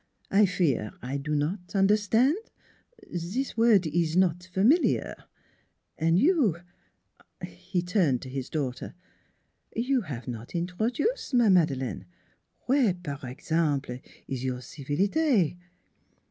[0.41, 2.33] "I fear I do not un'erstan'.
[3.15, 5.13] Ze word ees not familiar.
[5.95, 6.55] An' you?"
[7.45, 8.95] He turned to his daughter."
[9.75, 12.05] You have not introduce, my Madeleine.
[12.67, 15.57] Were, par example, ees your civilite?